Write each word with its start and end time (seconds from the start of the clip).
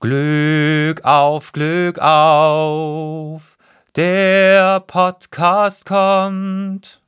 Glück 0.00 1.04
auf, 1.04 1.50
Glück 1.50 1.98
auf, 1.98 3.58
der 3.96 4.78
Podcast 4.78 5.86
kommt. 5.86 7.00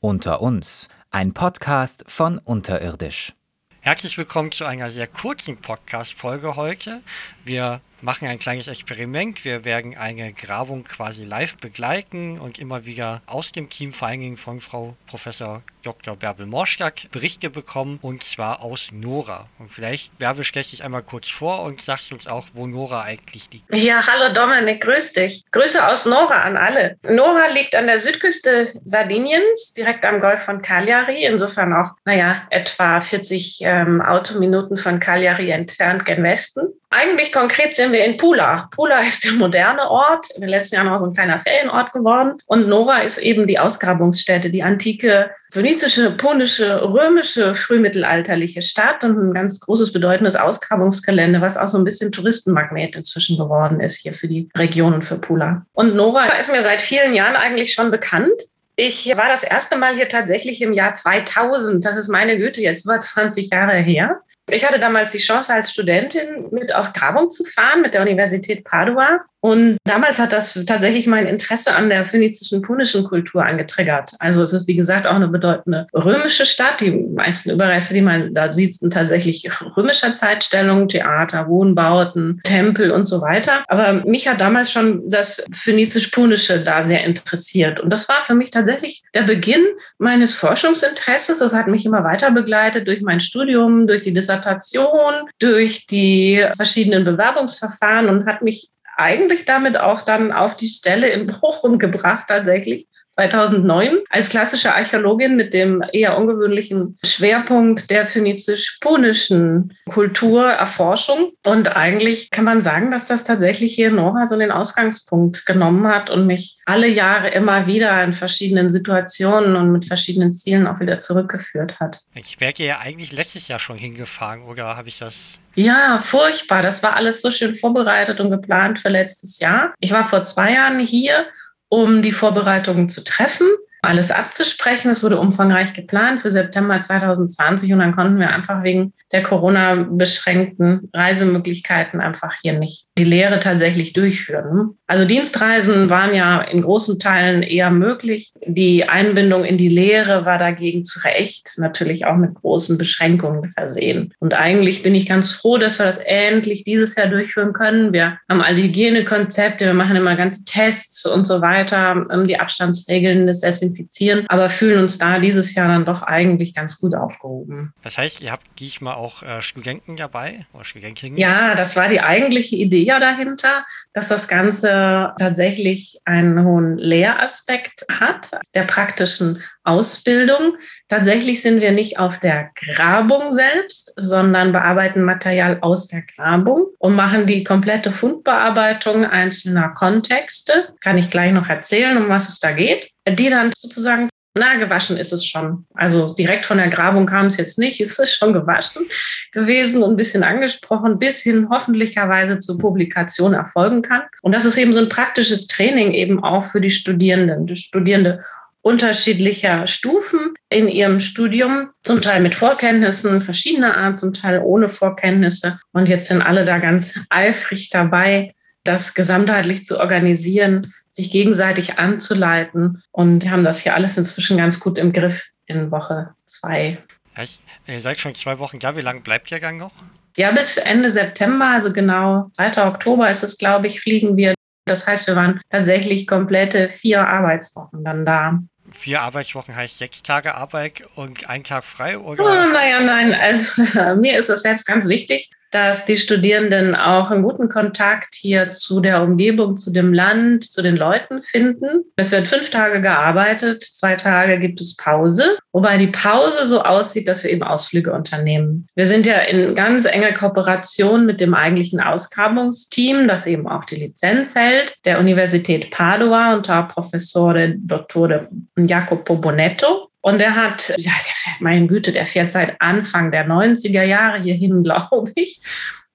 Unter 0.00 0.42
uns, 0.42 0.88
ein 1.12 1.32
Podcast 1.32 2.02
von 2.08 2.38
Unterirdisch. 2.38 3.34
Herzlich 3.82 4.18
willkommen 4.18 4.50
zu 4.50 4.64
einer 4.64 4.90
sehr 4.90 5.06
kurzen 5.06 5.58
Podcast-Folge 5.58 6.56
heute. 6.56 7.02
Wir 7.44 7.80
machen 8.04 8.28
ein 8.28 8.38
kleines 8.38 8.68
Experiment. 8.68 9.44
Wir 9.44 9.64
werden 9.64 9.96
eine 9.96 10.32
Grabung 10.32 10.84
quasi 10.84 11.24
live 11.24 11.56
begleiten 11.56 12.38
und 12.38 12.58
immer 12.58 12.84
wieder 12.84 13.22
aus 13.26 13.50
dem 13.50 13.70
Team, 13.70 13.92
vor 13.92 14.08
allen 14.08 14.20
Dingen 14.20 14.36
von 14.36 14.60
Frau 14.60 14.94
Professor 15.06 15.62
Dr. 15.82 16.16
Bärbel 16.16 16.46
Morschak, 16.46 17.10
Berichte 17.12 17.50
bekommen 17.50 17.98
und 18.02 18.22
zwar 18.22 18.62
aus 18.62 18.90
Nora. 18.92 19.48
Und 19.58 19.70
vielleicht, 19.70 20.16
Bärbel, 20.18 20.44
stellst 20.44 20.72
dich 20.72 20.82
einmal 20.82 21.02
kurz 21.02 21.28
vor 21.28 21.62
und 21.62 21.80
sagst 21.80 22.12
uns 22.12 22.26
auch, 22.26 22.46
wo 22.54 22.66
Nora 22.66 23.02
eigentlich 23.02 23.48
liegt. 23.52 23.74
Ja, 23.74 24.06
hallo 24.06 24.32
Dominik, 24.32 24.82
grüß 24.82 25.12
dich. 25.12 25.44
Grüße 25.50 25.86
aus 25.86 26.06
Nora 26.06 26.42
an 26.42 26.56
alle. 26.56 26.96
Nora 27.02 27.48
liegt 27.48 27.74
an 27.74 27.86
der 27.86 27.98
Südküste 27.98 28.72
Sardiniens, 28.84 29.74
direkt 29.74 30.04
am 30.04 30.20
Golf 30.20 30.42
von 30.42 30.62
Cagliari, 30.62 31.24
insofern 31.24 31.72
auch, 31.72 31.92
naja, 32.04 32.42
etwa 32.50 33.00
40 33.00 33.58
ähm, 33.60 34.00
Autominuten 34.00 34.76
von 34.76 35.00
Cagliari 35.00 35.50
entfernt 35.50 36.04
gen 36.04 36.22
Westen. 36.22 36.68
Eigentlich 36.96 37.32
konkret 37.32 37.74
sind 37.74 37.92
wir 37.92 38.04
in 38.04 38.16
Pula. 38.18 38.68
Pula 38.70 39.00
ist 39.00 39.24
der 39.24 39.32
moderne 39.32 39.90
Ort, 39.90 40.28
in 40.36 40.42
den 40.42 40.50
letzten 40.50 40.76
Jahren 40.76 40.86
auch 40.86 41.00
so 41.00 41.06
ein 41.06 41.12
kleiner 41.12 41.40
Ferienort 41.40 41.90
geworden. 41.90 42.38
Und 42.46 42.68
Nora 42.68 42.98
ist 42.98 43.18
eben 43.18 43.48
die 43.48 43.58
Ausgrabungsstätte, 43.58 44.48
die 44.48 44.62
antike 44.62 45.32
phönizische, 45.50 46.12
punische, 46.12 46.84
römische, 46.84 47.56
frühmittelalterliche 47.56 48.62
Stadt 48.62 49.02
und 49.02 49.18
ein 49.18 49.34
ganz 49.34 49.58
großes, 49.58 49.92
bedeutendes 49.92 50.36
Ausgrabungsgelände, 50.36 51.40
was 51.40 51.56
auch 51.56 51.66
so 51.66 51.78
ein 51.78 51.84
bisschen 51.84 52.12
Touristenmagnet 52.12 52.94
inzwischen 52.94 53.38
geworden 53.38 53.80
ist 53.80 53.96
hier 53.96 54.12
für 54.12 54.28
die 54.28 54.48
Region 54.56 54.94
und 54.94 55.04
für 55.04 55.18
Pula. 55.18 55.66
Und 55.72 55.96
Nora 55.96 56.26
ist 56.38 56.52
mir 56.52 56.62
seit 56.62 56.80
vielen 56.80 57.12
Jahren 57.12 57.34
eigentlich 57.34 57.72
schon 57.72 57.90
bekannt. 57.90 58.40
Ich 58.76 59.06
war 59.16 59.28
das 59.28 59.42
erste 59.42 59.76
Mal 59.76 59.96
hier 59.96 60.08
tatsächlich 60.08 60.62
im 60.62 60.72
Jahr 60.72 60.94
2000. 60.94 61.84
Das 61.84 61.96
ist 61.96 62.06
meine 62.06 62.38
Güte, 62.38 62.60
jetzt 62.60 62.84
über 62.84 63.00
20 63.00 63.50
Jahre 63.50 63.78
her. 63.78 64.20
Ich 64.50 64.64
hatte 64.64 64.78
damals 64.78 65.12
die 65.12 65.18
Chance, 65.18 65.54
als 65.54 65.70
Studentin 65.70 66.48
mit 66.50 66.74
auf 66.74 66.92
Grabung 66.92 67.30
zu 67.30 67.44
fahren 67.44 67.80
mit 67.80 67.94
der 67.94 68.02
Universität 68.02 68.64
Padua. 68.64 69.24
Und 69.44 69.76
damals 69.84 70.18
hat 70.18 70.32
das 70.32 70.58
tatsächlich 70.66 71.06
mein 71.06 71.26
Interesse 71.26 71.76
an 71.76 71.90
der 71.90 72.06
phönizischen 72.06 72.62
punischen 72.62 73.04
Kultur 73.04 73.44
angetriggert. 73.44 74.12
Also 74.18 74.42
es 74.42 74.54
ist, 74.54 74.66
wie 74.68 74.74
gesagt, 74.74 75.06
auch 75.06 75.16
eine 75.16 75.28
bedeutende 75.28 75.86
römische 75.92 76.46
Stadt. 76.46 76.80
Die 76.80 76.90
meisten 76.90 77.50
Überreste, 77.50 77.92
die 77.92 78.00
man 78.00 78.32
da 78.32 78.50
sieht, 78.50 78.74
sind 78.74 78.94
tatsächlich 78.94 79.46
römischer 79.76 80.14
Zeitstellung, 80.14 80.88
Theater, 80.88 81.46
Wohnbauten, 81.46 82.40
Tempel 82.44 82.90
und 82.90 83.04
so 83.04 83.20
weiter. 83.20 83.64
Aber 83.68 84.02
mich 84.06 84.26
hat 84.26 84.40
damals 84.40 84.72
schon 84.72 85.02
das 85.10 85.44
phönizisch-punische 85.52 86.64
da 86.64 86.82
sehr 86.82 87.04
interessiert. 87.04 87.80
Und 87.80 87.90
das 87.90 88.08
war 88.08 88.22
für 88.22 88.34
mich 88.34 88.50
tatsächlich 88.50 89.02
der 89.12 89.24
Beginn 89.24 89.66
meines 89.98 90.34
Forschungsinteresses. 90.34 91.40
Das 91.40 91.52
hat 91.52 91.66
mich 91.68 91.84
immer 91.84 92.02
weiter 92.02 92.30
begleitet 92.30 92.88
durch 92.88 93.02
mein 93.02 93.20
Studium, 93.20 93.86
durch 93.86 94.00
die 94.00 94.14
Dissertation, 94.14 95.28
durch 95.38 95.86
die 95.86 96.46
verschiedenen 96.56 97.04
Bewerbungsverfahren 97.04 98.08
und 98.08 98.24
hat 98.24 98.40
mich 98.40 98.70
eigentlich 98.96 99.44
damit 99.44 99.78
auch 99.78 100.02
dann 100.02 100.32
auf 100.32 100.56
die 100.56 100.68
Stelle 100.68 101.08
in 101.08 101.26
Bochum 101.26 101.78
gebracht 101.78 102.26
tatsächlich. 102.28 102.88
2009 103.14 103.98
als 104.10 104.28
klassische 104.28 104.74
Archäologin 104.74 105.36
mit 105.36 105.54
dem 105.54 105.84
eher 105.92 106.18
ungewöhnlichen 106.18 106.98
Schwerpunkt 107.04 107.90
der 107.90 108.06
phönizisch-punischen 108.06 109.76
Kulturerforschung. 109.88 111.32
Und 111.44 111.68
eigentlich 111.68 112.30
kann 112.30 112.44
man 112.44 112.62
sagen, 112.62 112.90
dass 112.90 113.06
das 113.06 113.24
tatsächlich 113.24 113.74
hier 113.74 113.90
Nora 113.90 114.26
so 114.26 114.36
den 114.36 114.50
Ausgangspunkt 114.50 115.46
genommen 115.46 115.86
hat 115.86 116.10
und 116.10 116.26
mich 116.26 116.58
alle 116.66 116.88
Jahre 116.88 117.28
immer 117.28 117.66
wieder 117.66 118.02
in 118.02 118.12
verschiedenen 118.12 118.68
Situationen 118.68 119.56
und 119.56 119.70
mit 119.70 119.86
verschiedenen 119.86 120.34
Zielen 120.34 120.66
auch 120.66 120.80
wieder 120.80 120.98
zurückgeführt 120.98 121.78
hat. 121.78 122.00
Ich 122.14 122.40
wäre 122.40 122.54
ja 122.58 122.80
eigentlich 122.80 123.12
letztes 123.12 123.48
Jahr 123.48 123.60
schon 123.60 123.78
hingefahren, 123.78 124.42
oder 124.42 124.76
habe 124.76 124.88
ich 124.88 124.98
das 124.98 125.38
ja, 125.54 125.98
furchtbar. 126.00 126.62
Das 126.62 126.82
war 126.82 126.96
alles 126.96 127.22
so 127.22 127.30
schön 127.30 127.54
vorbereitet 127.54 128.20
und 128.20 128.30
geplant 128.30 128.78
für 128.78 128.88
letztes 128.88 129.38
Jahr. 129.38 129.74
Ich 129.80 129.92
war 129.92 130.04
vor 130.04 130.24
zwei 130.24 130.52
Jahren 130.52 130.80
hier, 130.80 131.26
um 131.68 132.02
die 132.02 132.12
Vorbereitungen 132.12 132.88
zu 132.88 133.02
treffen 133.02 133.48
alles 133.86 134.10
abzusprechen. 134.10 134.90
Es 134.90 135.02
wurde 135.02 135.18
umfangreich 135.18 135.72
geplant 135.72 136.22
für 136.22 136.30
September 136.30 136.80
2020 136.80 137.72
und 137.72 137.78
dann 137.78 137.94
konnten 137.94 138.18
wir 138.18 138.30
einfach 138.30 138.62
wegen 138.62 138.92
der 139.12 139.22
Corona-beschränkten 139.22 140.90
Reisemöglichkeiten 140.92 142.00
einfach 142.00 142.34
hier 142.42 142.58
nicht 142.58 142.88
die 142.98 143.04
Lehre 143.04 143.40
tatsächlich 143.40 143.92
durchführen. 143.92 144.76
Also 144.86 145.04
Dienstreisen 145.04 145.90
waren 145.90 146.14
ja 146.14 146.40
in 146.40 146.62
großen 146.62 146.98
Teilen 146.98 147.42
eher 147.42 147.70
möglich. 147.70 148.32
Die 148.46 148.88
Einbindung 148.88 149.44
in 149.44 149.58
die 149.58 149.68
Lehre 149.68 150.24
war 150.24 150.38
dagegen 150.38 150.84
zu 150.84 151.00
Recht 151.00 151.54
natürlich 151.56 152.06
auch 152.06 152.16
mit 152.16 152.34
großen 152.34 152.78
Beschränkungen 152.78 153.50
versehen. 153.50 154.12
Und 154.20 154.34
eigentlich 154.34 154.82
bin 154.82 154.94
ich 154.94 155.08
ganz 155.08 155.32
froh, 155.32 155.58
dass 155.58 155.78
wir 155.78 155.86
das 155.86 155.98
endlich 155.98 156.64
dieses 156.64 156.94
Jahr 156.96 157.08
durchführen 157.08 157.52
können. 157.52 157.92
Wir 157.92 158.18
haben 158.28 158.40
all 158.40 158.54
die 158.54 158.64
Hygienekonzepte, 158.64 159.66
wir 159.66 159.74
machen 159.74 159.96
immer 159.96 160.16
ganze 160.16 160.44
Tests 160.44 161.06
und 161.06 161.24
so 161.26 161.40
weiter, 161.40 162.06
die 162.26 162.38
Abstandsregeln, 162.38 163.26
das 163.26 163.42
Desinfizieren 163.74 164.26
aber 164.28 164.48
fühlen 164.48 164.80
uns 164.80 164.98
da 164.98 165.18
dieses 165.18 165.54
Jahr 165.54 165.68
dann 165.68 165.84
doch 165.84 166.02
eigentlich 166.02 166.54
ganz 166.54 166.80
gut 166.80 166.94
aufgehoben. 166.94 167.72
Das 167.82 167.98
heißt, 167.98 168.20
ihr 168.20 168.30
habt 168.30 168.46
diesmal 168.58 168.94
auch 168.94 169.22
äh, 169.22 169.42
Studenten 169.42 169.96
dabei 169.96 170.46
oder 170.52 170.64
Studentinnen? 170.64 171.18
Ja, 171.18 171.54
das 171.54 171.76
war 171.76 171.88
die 171.88 172.00
eigentliche 172.00 172.56
Idee 172.56 172.82
ja 172.82 173.00
dahinter, 173.00 173.64
dass 173.92 174.08
das 174.08 174.28
Ganze 174.28 175.12
tatsächlich 175.18 175.98
einen 176.04 176.44
hohen 176.44 176.78
Lehraspekt 176.78 177.84
hat, 177.90 178.30
der 178.54 178.64
praktischen 178.64 179.42
Ausbildung. 179.64 180.56
Tatsächlich 180.88 181.42
sind 181.42 181.60
wir 181.60 181.72
nicht 181.72 181.98
auf 181.98 182.18
der 182.18 182.50
Grabung 182.54 183.32
selbst, 183.32 183.92
sondern 183.96 184.52
bearbeiten 184.52 185.02
Material 185.02 185.58
aus 185.62 185.86
der 185.86 186.02
Grabung 186.02 186.66
und 186.78 186.94
machen 186.94 187.26
die 187.26 187.44
komplette 187.44 187.90
Fundbearbeitung 187.90 189.04
einzelner 189.06 189.70
Kontexte. 189.70 190.74
Kann 190.80 190.98
ich 190.98 191.10
gleich 191.10 191.32
noch 191.32 191.48
erzählen, 191.48 191.96
um 191.96 192.08
was 192.08 192.28
es 192.28 192.38
da 192.38 192.52
geht. 192.52 192.90
Die 193.08 193.30
dann 193.30 193.52
sozusagen 193.56 194.08
na, 194.36 194.56
gewaschen 194.56 194.96
ist 194.96 195.12
es 195.12 195.24
schon. 195.24 195.64
Also 195.74 196.12
direkt 196.12 196.44
von 196.46 196.58
der 196.58 196.68
Grabung 196.68 197.06
kam 197.06 197.26
es 197.26 197.36
jetzt 197.36 197.56
nicht. 197.56 197.80
Es 197.84 197.98
ist 197.98 198.16
schon 198.16 198.32
gewaschen 198.32 198.82
gewesen 199.30 199.82
und 199.82 199.92
ein 199.92 199.96
bisschen 199.96 200.24
angesprochen, 200.24 200.98
bis 200.98 201.22
hin 201.22 201.48
hoffentlicherweise 201.50 202.38
zur 202.38 202.58
Publikation 202.58 203.34
erfolgen 203.34 203.82
kann. 203.82 204.02
Und 204.22 204.32
das 204.32 204.44
ist 204.44 204.56
eben 204.56 204.72
so 204.72 204.80
ein 204.80 204.88
praktisches 204.88 205.46
Training 205.46 205.92
eben 205.92 206.22
auch 206.22 206.44
für 206.44 206.60
die 206.60 206.70
Studierenden. 206.70 207.46
Die 207.46 207.56
Studierende 207.56 208.24
unterschiedlicher 208.62 209.66
Stufen 209.66 210.34
in 210.48 210.68
ihrem 210.68 210.98
Studium, 210.98 211.70
zum 211.84 212.00
Teil 212.00 212.22
mit 212.22 212.34
Vorkenntnissen 212.34 213.20
verschiedener 213.20 213.76
Art, 213.76 213.96
zum 213.96 214.14
Teil 214.14 214.40
ohne 214.42 214.68
Vorkenntnisse. 214.68 215.60
Und 215.72 215.86
jetzt 215.86 216.08
sind 216.08 216.22
alle 216.22 216.44
da 216.44 216.58
ganz 216.58 216.98
eifrig 217.10 217.68
dabei, 217.70 218.34
das 218.64 218.94
gesamtheitlich 218.94 219.64
zu 219.64 219.78
organisieren, 219.78 220.72
sich 220.90 221.10
gegenseitig 221.10 221.78
anzuleiten 221.78 222.82
und 222.92 223.30
haben 223.30 223.44
das 223.44 223.60
hier 223.60 223.74
alles 223.74 223.96
inzwischen 223.96 224.36
ganz 224.38 224.60
gut 224.60 224.78
im 224.78 224.92
Griff 224.92 225.24
in 225.46 225.70
Woche 225.70 226.14
zwei. 226.26 226.78
Heißt, 227.16 227.42
ihr 227.66 227.80
seid 227.80 228.00
schon 228.00 228.14
zwei 228.14 228.38
Wochen 228.38 228.58
da. 228.58 228.76
Wie 228.76 228.80
lange 228.80 229.00
bleibt 229.00 229.30
ihr 229.30 229.40
Gang 229.40 229.60
noch? 229.60 229.72
Ja, 230.16 230.30
bis 230.30 230.56
Ende 230.56 230.90
September, 230.90 231.46
also 231.46 231.72
genau 231.72 232.30
2. 232.36 232.66
Oktober 232.66 233.10
ist 233.10 233.22
es, 233.22 233.36
glaube 233.36 233.66
ich, 233.66 233.80
fliegen 233.80 234.16
wir. 234.16 234.34
Das 234.64 234.86
heißt, 234.86 235.06
wir 235.08 235.16
waren 235.16 235.40
tatsächlich 235.50 236.06
komplette 236.06 236.68
vier 236.68 237.06
Arbeitswochen 237.06 237.84
dann 237.84 238.06
da 238.06 238.38
vier 238.74 239.02
Arbeitswochen 239.02 239.54
heißt 239.54 239.78
sechs 239.78 240.02
Tage 240.02 240.34
Arbeit 240.34 240.82
und 240.94 241.28
ein 241.28 241.44
Tag 241.44 241.64
frei? 241.64 241.98
Oder? 241.98 242.24
Oh, 242.24 242.52
naja, 242.52 242.80
nein. 242.80 243.14
Also, 243.14 243.96
mir 244.00 244.18
ist 244.18 244.28
es 244.28 244.42
selbst 244.42 244.66
ganz 244.66 244.88
wichtig, 244.88 245.30
dass 245.54 245.84
die 245.84 245.98
Studierenden 245.98 246.74
auch 246.74 247.12
einen 247.12 247.22
guten 247.22 247.48
Kontakt 247.48 248.16
hier 248.16 248.50
zu 248.50 248.80
der 248.80 249.04
Umgebung, 249.04 249.56
zu 249.56 249.70
dem 249.70 249.94
Land, 249.94 250.42
zu 250.52 250.62
den 250.62 250.76
Leuten 250.76 251.22
finden. 251.22 251.84
Es 251.94 252.10
wird 252.10 252.26
fünf 252.26 252.50
Tage 252.50 252.80
gearbeitet, 252.80 253.62
zwei 253.62 253.94
Tage 253.94 254.40
gibt 254.40 254.60
es 254.60 254.76
Pause, 254.76 255.38
wobei 255.52 255.78
die 255.78 255.86
Pause 255.86 256.46
so 256.46 256.60
aussieht, 256.60 257.06
dass 257.06 257.22
wir 257.22 257.30
eben 257.30 257.44
Ausflüge 257.44 257.92
unternehmen. 257.92 258.66
Wir 258.74 258.86
sind 258.86 259.06
ja 259.06 259.18
in 259.18 259.54
ganz 259.54 259.84
enger 259.84 260.12
Kooperation 260.12 261.06
mit 261.06 261.20
dem 261.20 261.34
eigentlichen 261.34 261.80
Ausgrabungsteam, 261.80 263.06
das 263.06 263.28
eben 263.28 263.46
auch 263.46 263.64
die 263.64 263.76
Lizenz 263.76 264.34
hält, 264.34 264.74
der 264.84 264.98
Universität 264.98 265.70
Padua 265.70 266.34
unter 266.34 266.64
Professore 266.64 267.54
Dr. 267.58 268.28
Jacopo 268.56 269.14
Bonetto. 269.14 269.88
Und 270.04 270.20
er 270.20 270.36
hat, 270.36 270.68
ja, 270.76 270.92
der 270.92 271.14
fährt, 271.14 271.40
meine 271.40 271.66
Güte, 271.66 271.90
der 271.90 272.04
fährt 272.04 272.30
seit 272.30 272.60
Anfang 272.60 273.10
der 273.10 273.26
90er 273.26 273.84
Jahre 273.84 274.20
hierhin, 274.20 274.62
glaube 274.62 275.12
ich. 275.14 275.40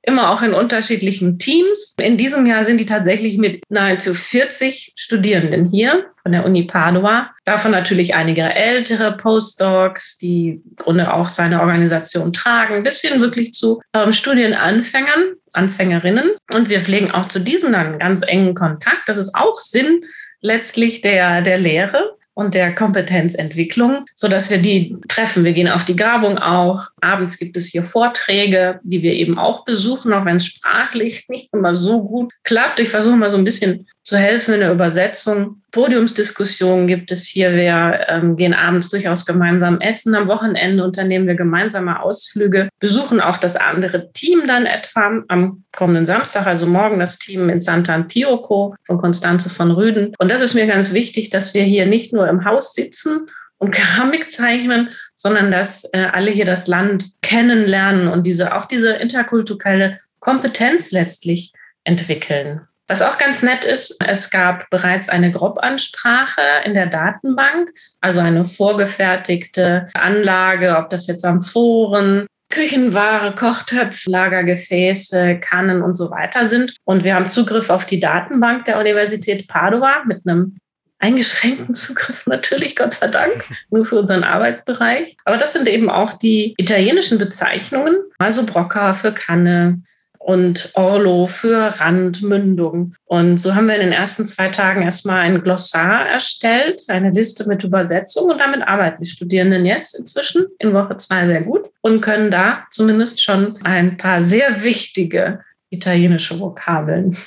Immer 0.02 0.32
auch 0.32 0.42
in 0.42 0.56
unterschiedlichen 0.56 1.38
Teams. 1.38 1.96
In 2.02 2.18
diesem 2.18 2.48
Jahr 2.48 2.66
sind 2.66 2.80
die 2.80 2.88
tatsächlich 2.88 3.38
mit 3.38 3.62
nahezu 3.70 4.16
40 4.16 4.94
Studierenden 4.96 5.66
hier 5.66 6.06
von 6.24 6.32
der 6.32 6.44
Uni 6.46 6.64
Padua. 6.64 7.30
Davon 7.46 7.70
natürlich 7.70 8.16
einige 8.16 8.42
ältere 8.42 9.16
Postdocs, 9.16 10.18
die 10.18 10.62
im 10.66 10.76
Grunde 10.78 11.14
auch 11.14 11.30
seine 11.30 11.62
Organisation 11.62 12.34
tragen, 12.34 12.82
bis 12.82 13.02
hin 13.02 13.22
wirklich 13.22 13.54
zu 13.54 13.80
ähm, 13.94 14.12
Studienanfängern. 14.12 15.36
Anfängerinnen. 15.54 16.32
Und 16.52 16.70
wir 16.70 16.82
pflegen 16.82 17.12
auch 17.12 17.28
zu 17.28 17.40
diesen 17.40 17.74
dann 17.74 18.00
ganz 18.00 18.22
engen 18.22 18.56
Kontakt. 18.56 19.08
Das 19.08 19.18
ist 19.18 19.36
auch 19.36 19.60
Sinn 19.62 20.04
letztlich 20.42 21.02
der, 21.02 21.42
der 21.42 21.58
Lehre 21.58 22.19
und 22.40 22.54
der 22.54 22.74
Kompetenzentwicklung, 22.74 24.06
so 24.16 24.30
dass 24.30 24.50
wir 24.50 24.60
die 24.60 24.96
treffen. 25.10 25.44
Wir 25.44 25.52
gehen 25.52 25.68
auf 25.68 25.84
die 25.84 25.98
Grabung 25.98 26.38
auch. 26.38 26.86
Abends 27.02 27.38
gibt 27.38 27.58
es 27.58 27.68
hier 27.68 27.84
Vorträge, 27.84 28.80
die 28.84 29.02
wir 29.02 29.12
eben 29.12 29.38
auch 29.38 29.66
besuchen, 29.66 30.14
auch 30.14 30.24
wenn 30.24 30.38
es 30.38 30.46
sprachlich 30.46 31.28
nicht 31.28 31.50
immer 31.54 31.76
so 31.76 32.02
gut 32.02 32.32
klappt. 32.46 32.80
Ich 32.80 32.88
versuche 32.88 33.18
mal 33.18 33.30
so 33.30 33.36
ein 33.36 33.44
bisschen 33.44 33.88
zu 34.10 34.18
helfen 34.18 34.56
in 34.56 34.62
der 34.62 34.72
Übersetzung. 34.72 35.62
Podiumsdiskussionen 35.72 36.88
gibt 36.88 37.12
es 37.12 37.28
hier. 37.28 37.54
Wir 37.54 38.08
ähm, 38.08 38.36
gehen 38.36 38.56
abends 38.56 38.90
durchaus 38.90 39.24
gemeinsam 39.24 39.80
essen. 39.80 40.16
Am 40.16 40.28
Wochenende 40.28 40.84
unternehmen 40.84 41.28
wir 41.28 41.36
gemeinsame 41.36 42.02
Ausflüge, 42.02 42.70
besuchen 42.80 43.22
auch 43.22 43.38
das 43.38 43.56
andere 43.56 44.12
Team 44.12 44.48
dann 44.48 44.66
etwa 44.66 45.22
am 45.28 45.64
kommenden 45.72 46.08
Samstag, 46.08 46.48
also 46.48 46.66
morgen 46.66 47.00
das 47.00 47.20
Team 47.20 47.50
in 47.50 47.60
Sant'Antioco 47.60 48.74
von 48.88 48.98
Constanze 48.98 49.52
von 49.52 49.70
Rüden. 49.70 50.16
Und 50.18 50.32
das 50.32 50.42
ist 50.42 50.56
mir 50.56 50.66
ganz 50.66 50.92
wichtig, 50.92 51.30
dass 51.30 51.54
wir 51.54 51.64
hier 51.64 51.86
nicht 51.86 52.12
nur 52.12 52.28
im 52.28 52.46
Haus 52.46 52.74
sitzen 52.74 53.28
und 53.60 53.72
Keramik 53.76 54.32
zeichnen, 54.32 54.90
sondern 55.14 55.52
dass 55.52 55.88
äh, 55.94 56.08
alle 56.12 56.32
hier 56.32 56.46
das 56.46 56.66
Land 56.66 57.12
kennenlernen 57.22 58.08
und 58.08 58.24
diese, 58.24 58.56
auch 58.56 58.66
diese 58.66 58.94
interkulturelle 58.94 60.00
Kompetenz 60.20 60.90
letztlich 60.92 61.54
entwickeln. 61.84 62.62
Was 62.90 63.04
auch 63.04 63.20
ganz 63.20 63.44
nett 63.44 63.66
ist, 63.66 64.04
es 64.04 64.32
gab 64.32 64.68
bereits 64.72 65.10
eine 65.10 65.32
Grobansprache 65.32 66.42
in 66.66 66.74
der 66.74 66.88
Datenbank, 66.88 67.70
also 68.02 68.20
eine 68.20 68.46
vorgefertigte 68.46 69.90
Anlage, 69.94 70.76
ob 70.76 70.90
das 70.90 71.06
jetzt 71.06 71.24
Amphoren, 71.24 72.26
Küchenware, 72.50 73.36
Kochtöpfe, 73.36 74.10
Lagergefäße, 74.10 75.40
Kannen 75.40 75.84
und 75.84 75.98
so 75.98 76.10
weiter 76.10 76.48
sind. 76.48 76.76
Und 76.84 77.04
wir 77.04 77.14
haben 77.14 77.30
Zugriff 77.30 77.70
auf 77.70 77.86
die 77.86 78.00
Datenbank 78.00 78.66
der 78.66 78.80
Universität 78.80 79.48
Padua 79.48 80.04
mit 80.08 80.26
einem 80.26 80.58
eingeschränkten 80.98 81.76
Zugriff 81.76 82.26
natürlich, 82.26 82.76
Gott 82.76 82.96
sei 82.96 83.08
Dank, 83.08 83.46
nur 83.70 83.86
für 83.86 84.00
unseren 84.00 84.24
Arbeitsbereich. 84.24 85.16
Aber 85.26 85.38
das 85.38 85.54
sind 85.54 85.68
eben 85.68 85.92
auch 85.92 86.14
die 86.14 86.56
italienischen 86.58 87.20
Bezeichnungen, 87.20 87.98
also 88.18 88.48
Brocca 88.48 88.96
für 88.96 89.12
Kanne, 89.12 89.84
und 90.30 90.70
Orlo 90.76 91.26
für 91.26 91.80
Randmündung. 91.80 92.94
Und 93.06 93.40
so 93.40 93.56
haben 93.56 93.66
wir 93.66 93.74
in 93.74 93.82
den 93.82 93.92
ersten 93.92 94.28
zwei 94.28 94.50
Tagen 94.50 94.84
erstmal 94.84 95.22
ein 95.22 95.42
Glossar 95.42 96.08
erstellt, 96.08 96.84
eine 96.88 97.10
Liste 97.10 97.48
mit 97.48 97.64
Übersetzung 97.64 98.30
und 98.30 98.38
damit 98.38 98.62
arbeiten 98.62 99.02
die 99.02 99.10
Studierenden 99.10 99.66
jetzt 99.66 99.98
inzwischen 99.98 100.46
in 100.60 100.72
Woche 100.72 100.98
zwei 100.98 101.26
sehr 101.26 101.42
gut 101.42 101.72
und 101.82 102.02
können 102.02 102.30
da 102.30 102.68
zumindest 102.70 103.24
schon 103.24 103.60
ein 103.64 103.98
paar 103.98 104.22
sehr 104.22 104.62
wichtige 104.62 105.44
italienische 105.72 106.40
Vokabeln. 106.40 107.18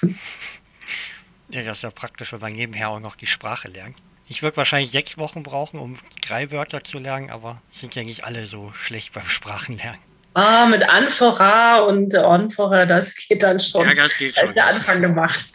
Ja, 1.51 1.63
das 1.63 1.79
ist 1.79 1.83
ja 1.83 1.91
praktisch, 1.91 2.33
wenn 2.33 2.41
man 2.41 2.53
nebenher 2.53 2.89
auch 2.91 3.01
noch 3.01 3.17
die 3.17 3.27
Sprache 3.27 3.67
lernt. 3.67 3.97
Ich 4.29 4.45
würde 4.45 4.57
wahrscheinlich 4.57 4.93
sechs 4.93 5.19
Wochen 5.19 5.43
brauchen, 5.43 5.81
um 5.81 5.99
drei 6.25 6.53
Wörter 6.53 6.85
zu 6.85 7.01
lernen, 7.01 7.31
aber 7.31 7.61
sind 7.73 7.97
ja 7.97 8.05
nicht 8.05 8.23
alle 8.23 8.47
so 8.47 8.73
schlecht 8.75 9.13
beim 9.13 9.27
Sprachenlernen. 9.27 10.12
Ah, 10.35 10.67
mit 10.67 10.89
Anphora 10.89 11.81
und 11.81 12.15
Onphora, 12.15 12.87
das 12.87 13.15
geht 13.15 13.43
dann 13.43 13.61
schon. 13.61 13.87
Ja, 13.87 13.95
das 13.95 14.17
geht 14.17 14.35
schon. 14.35 14.45
Da 14.45 14.49
ist 14.49 14.57
der 14.57 14.67
Anfang 14.67 15.03
gemacht. 15.03 15.45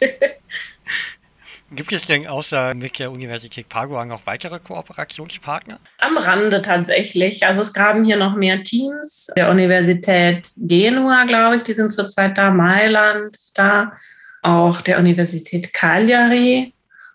Gibt 1.70 1.92
es 1.92 2.06
denn 2.06 2.26
außer 2.26 2.72
mit 2.74 2.98
der 2.98 3.10
Universität 3.10 3.68
Padua 3.68 4.06
noch 4.06 4.24
weitere 4.24 4.58
Kooperationspartner? 4.58 5.78
Am 5.98 6.16
Rande 6.16 6.62
tatsächlich. 6.62 7.44
Also 7.44 7.60
es 7.60 7.74
graben 7.74 8.04
hier 8.04 8.16
noch 8.16 8.36
mehr 8.36 8.64
Teams. 8.64 9.30
Der 9.36 9.50
Universität 9.50 10.50
Genua, 10.56 11.24
glaube 11.24 11.56
ich, 11.56 11.64
die 11.64 11.74
sind 11.74 11.92
zurzeit 11.92 12.38
da. 12.38 12.50
Mailand 12.50 13.36
ist 13.36 13.58
da. 13.58 13.92
Auch 14.40 14.80
der 14.80 14.98
Universität 14.98 15.74
Cagliari. 15.74 16.72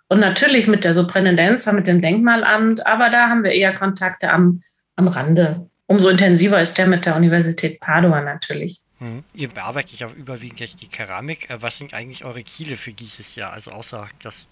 Und 0.07 0.19
natürlich 0.19 0.67
mit 0.67 0.83
der 0.83 0.93
Superintendenz, 0.93 1.65
mit 1.71 1.87
dem 1.87 2.01
Denkmalamt. 2.01 2.85
Aber 2.85 3.09
da 3.09 3.29
haben 3.29 3.43
wir 3.43 3.53
eher 3.53 3.73
Kontakte 3.73 4.29
am, 4.29 4.61
am 4.95 5.07
Rande 5.07 5.67
umso 5.87 6.09
intensiver 6.09 6.61
ist 6.61 6.77
der 6.77 6.87
mit 6.87 7.05
der 7.05 7.15
Universität 7.15 7.79
Padua 7.79 8.21
natürlich. 8.21 8.79
Hm. 8.99 9.23
Ihr 9.33 9.49
bearbeitet 9.49 9.99
ja 9.99 10.09
überwiegend 10.09 10.59
jetzt 10.59 10.81
die 10.81 10.87
Keramik. 10.87 11.49
Äh, 11.49 11.61
was 11.61 11.77
sind 11.77 11.93
eigentlich 11.93 12.23
eure 12.23 12.43
Ziele 12.45 12.77
für 12.77 12.93
dieses 12.93 13.35
Jahr? 13.35 13.53
Also 13.53 13.71
außer, 13.71 14.07
dass 14.21 14.47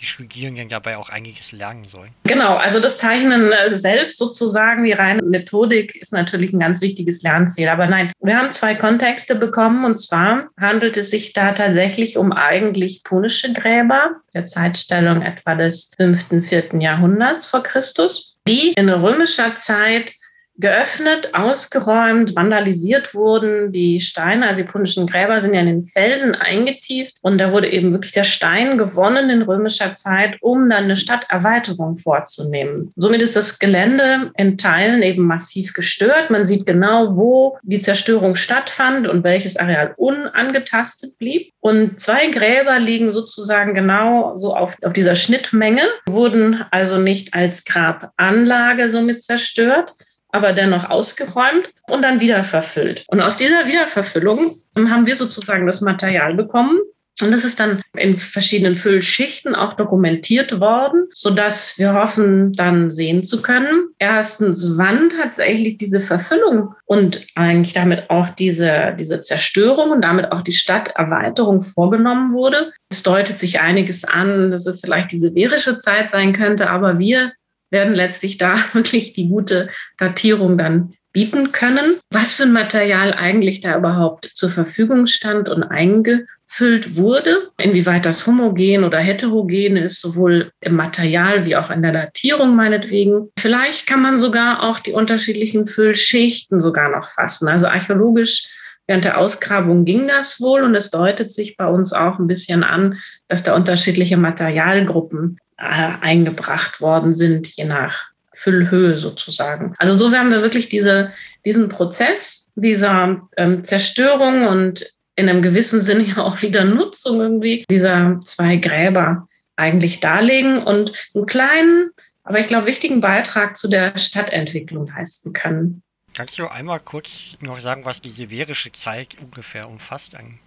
die 0.00 0.06
Studierenden 0.06 0.68
dabei 0.68 0.96
auch 0.96 1.08
einiges 1.08 1.52
lernen 1.52 1.84
sollen. 1.84 2.10
Genau, 2.24 2.56
also 2.56 2.80
das 2.80 2.98
Zeichnen 2.98 3.52
äh, 3.52 3.74
selbst 3.76 4.18
sozusagen, 4.18 4.84
die 4.84 4.92
reine 4.92 5.22
Methodik 5.22 5.94
ist 5.96 6.12
natürlich 6.12 6.52
ein 6.52 6.60
ganz 6.60 6.80
wichtiges 6.80 7.22
Lernziel. 7.22 7.68
Aber 7.68 7.86
nein, 7.86 8.12
wir 8.20 8.36
haben 8.36 8.50
zwei 8.50 8.74
Kontexte 8.74 9.34
bekommen 9.36 9.84
und 9.84 9.96
zwar 9.96 10.48
handelt 10.60 10.96
es 10.96 11.10
sich 11.10 11.32
da 11.32 11.52
tatsächlich 11.52 12.18
um 12.18 12.32
eigentlich 12.32 13.04
punische 13.04 13.52
Gräber 13.52 14.16
der 14.34 14.46
Zeitstellung 14.46 15.22
etwa 15.22 15.54
des 15.54 15.92
5., 15.96 16.48
4. 16.48 16.80
Jahrhunderts 16.80 17.46
vor 17.46 17.62
Christus, 17.62 18.36
die 18.46 18.72
in 18.72 18.88
römischer 18.88 19.54
Zeit 19.56 20.12
geöffnet, 20.56 21.34
ausgeräumt, 21.34 22.36
vandalisiert 22.36 23.14
wurden. 23.14 23.72
Die 23.72 24.00
Steine, 24.00 24.46
also 24.46 24.62
die 24.62 24.68
punischen 24.68 25.06
Gräber, 25.06 25.40
sind 25.40 25.54
ja 25.54 25.60
in 25.60 25.66
den 25.66 25.84
Felsen 25.84 26.34
eingetieft 26.34 27.14
und 27.22 27.38
da 27.38 27.52
wurde 27.52 27.70
eben 27.70 27.92
wirklich 27.92 28.12
der 28.12 28.24
Stein 28.24 28.78
gewonnen 28.78 29.30
in 29.30 29.42
römischer 29.42 29.94
Zeit, 29.94 30.36
um 30.40 30.70
dann 30.70 30.84
eine 30.84 30.96
Stadterweiterung 30.96 31.96
vorzunehmen. 31.96 32.92
Somit 32.96 33.22
ist 33.22 33.36
das 33.36 33.58
Gelände 33.58 34.30
in 34.36 34.56
Teilen 34.56 35.02
eben 35.02 35.24
massiv 35.24 35.72
gestört. 35.72 36.30
Man 36.30 36.44
sieht 36.44 36.66
genau, 36.66 37.16
wo 37.16 37.58
die 37.62 37.80
Zerstörung 37.80 38.36
stattfand 38.36 39.08
und 39.08 39.24
welches 39.24 39.56
Areal 39.56 39.94
unangetastet 39.96 41.18
blieb. 41.18 41.52
Und 41.60 41.98
zwei 41.98 42.28
Gräber 42.28 42.78
liegen 42.78 43.10
sozusagen 43.10 43.74
genau 43.74 44.36
so 44.36 44.54
auf, 44.54 44.76
auf 44.82 44.92
dieser 44.92 45.14
Schnittmenge, 45.14 45.82
wurden 46.06 46.64
also 46.70 46.98
nicht 46.98 47.34
als 47.34 47.64
Grabanlage 47.64 48.90
somit 48.90 49.22
zerstört, 49.22 49.94
aber 50.34 50.52
dennoch 50.52 50.90
ausgeräumt 50.90 51.70
und 51.88 52.02
dann 52.02 52.20
wieder 52.20 52.42
verfüllt. 52.42 53.04
Und 53.06 53.20
aus 53.20 53.36
dieser 53.36 53.66
Wiederverfüllung 53.66 54.56
haben 54.76 55.06
wir 55.06 55.14
sozusagen 55.14 55.66
das 55.66 55.80
Material 55.80 56.34
bekommen. 56.34 56.80
Und 57.22 57.30
das 57.30 57.44
ist 57.44 57.60
dann 57.60 57.80
in 57.96 58.18
verschiedenen 58.18 58.74
Füllschichten 58.74 59.54
auch 59.54 59.74
dokumentiert 59.74 60.58
worden, 60.58 61.06
so 61.12 61.30
dass 61.30 61.78
wir 61.78 61.94
hoffen, 61.94 62.52
dann 62.54 62.90
sehen 62.90 63.22
zu 63.22 63.40
können. 63.40 63.90
Erstens, 64.00 64.76
wann 64.76 65.10
tatsächlich 65.10 65.78
diese 65.78 66.00
Verfüllung 66.00 66.74
und 66.86 67.24
eigentlich 67.36 67.72
damit 67.72 68.10
auch 68.10 68.30
diese, 68.30 68.96
diese 68.98 69.20
Zerstörung 69.20 69.92
und 69.92 70.02
damit 70.02 70.32
auch 70.32 70.42
die 70.42 70.52
Stadterweiterung 70.52 71.62
vorgenommen 71.62 72.32
wurde. 72.32 72.72
Es 72.88 73.04
deutet 73.04 73.38
sich 73.38 73.60
einiges 73.60 74.04
an, 74.04 74.50
dass 74.50 74.66
es 74.66 74.80
vielleicht 74.80 75.12
die 75.12 75.20
severische 75.20 75.78
Zeit 75.78 76.10
sein 76.10 76.32
könnte, 76.32 76.68
aber 76.68 76.98
wir 76.98 77.30
werden 77.74 77.94
letztlich 77.94 78.38
da 78.38 78.56
wirklich 78.72 79.12
die 79.12 79.28
gute 79.28 79.68
Datierung 79.98 80.56
dann 80.56 80.94
bieten 81.12 81.52
können. 81.52 81.96
Was 82.10 82.36
für 82.36 82.44
ein 82.44 82.52
Material 82.52 83.12
eigentlich 83.12 83.60
da 83.60 83.76
überhaupt 83.76 84.30
zur 84.34 84.48
Verfügung 84.50 85.06
stand 85.06 85.48
und 85.48 85.62
eingefüllt 85.62 86.96
wurde, 86.96 87.46
inwieweit 87.58 88.04
das 88.06 88.26
homogen 88.26 88.82
oder 88.82 88.98
heterogen 88.98 89.76
ist, 89.76 90.00
sowohl 90.00 90.50
im 90.60 90.74
Material 90.74 91.44
wie 91.44 91.56
auch 91.56 91.70
in 91.70 91.82
der 91.82 91.92
Datierung 91.92 92.56
meinetwegen. 92.56 93.28
Vielleicht 93.38 93.86
kann 93.86 94.02
man 94.02 94.18
sogar 94.18 94.62
auch 94.62 94.80
die 94.80 94.92
unterschiedlichen 94.92 95.66
Füllschichten 95.66 96.60
sogar 96.60 96.88
noch 96.88 97.10
fassen. 97.10 97.48
Also 97.48 97.66
archäologisch 97.66 98.46
Während 98.86 99.04
der 99.04 99.18
Ausgrabung 99.18 99.86
ging 99.86 100.08
das 100.08 100.40
wohl 100.40 100.62
und 100.62 100.74
es 100.74 100.90
deutet 100.90 101.30
sich 101.30 101.56
bei 101.56 101.66
uns 101.66 101.94
auch 101.94 102.18
ein 102.18 102.26
bisschen 102.26 102.62
an, 102.62 102.98
dass 103.28 103.42
da 103.42 103.54
unterschiedliche 103.54 104.18
Materialgruppen 104.18 105.38
eingebracht 105.64 106.80
worden 106.80 107.14
sind, 107.14 107.48
je 107.48 107.64
nach 107.64 108.06
Füllhöhe 108.34 108.98
sozusagen. 108.98 109.74
Also 109.78 109.94
so 109.94 110.12
werden 110.12 110.30
wir 110.30 110.42
wirklich 110.42 110.68
diese, 110.68 111.12
diesen 111.44 111.68
Prozess 111.68 112.52
dieser 112.56 113.28
ähm, 113.36 113.64
Zerstörung 113.64 114.46
und 114.46 114.92
in 115.16 115.28
einem 115.28 115.42
gewissen 115.42 115.80
Sinne 115.80 116.02
ja 116.04 116.18
auch 116.18 116.42
wieder 116.42 116.64
Nutzung 116.64 117.20
irgendwie 117.20 117.64
dieser 117.70 118.20
zwei 118.24 118.56
Gräber 118.56 119.28
eigentlich 119.56 120.00
darlegen 120.00 120.62
und 120.62 120.92
einen 121.14 121.26
kleinen, 121.26 121.90
aber 122.24 122.40
ich 122.40 122.48
glaube 122.48 122.66
wichtigen 122.66 123.00
Beitrag 123.00 123.56
zu 123.56 123.68
der 123.68 123.96
Stadtentwicklung 123.98 124.88
leisten 124.88 125.32
können. 125.32 125.82
Kannst 126.14 126.38
du 126.38 126.48
einmal 126.48 126.80
kurz 126.80 127.36
noch 127.40 127.60
sagen, 127.60 127.84
was 127.84 128.00
die 128.00 128.10
severische 128.10 128.72
Zeit 128.72 129.16
ungefähr 129.20 129.68
umfasst 129.68 130.16
an 130.16 130.38